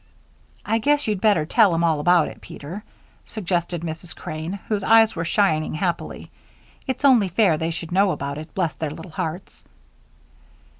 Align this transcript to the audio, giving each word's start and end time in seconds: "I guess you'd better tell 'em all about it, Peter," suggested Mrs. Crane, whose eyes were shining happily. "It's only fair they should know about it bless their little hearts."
"I 0.65 0.79
guess 0.79 1.05
you'd 1.05 1.21
better 1.21 1.45
tell 1.45 1.75
'em 1.75 1.83
all 1.83 1.99
about 1.99 2.27
it, 2.27 2.41
Peter," 2.41 2.83
suggested 3.23 3.81
Mrs. 3.81 4.15
Crane, 4.15 4.53
whose 4.67 4.83
eyes 4.83 5.15
were 5.15 5.23
shining 5.23 5.75
happily. 5.75 6.31
"It's 6.87 7.05
only 7.05 7.27
fair 7.29 7.55
they 7.55 7.69
should 7.69 7.91
know 7.91 8.09
about 8.09 8.39
it 8.39 8.55
bless 8.55 8.73
their 8.73 8.89
little 8.89 9.11
hearts." 9.11 9.63